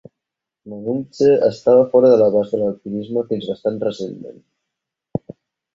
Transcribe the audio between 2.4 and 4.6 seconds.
de l'alpinisme fins bastant recentment.